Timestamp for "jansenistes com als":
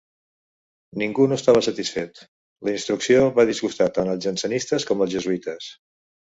4.29-5.15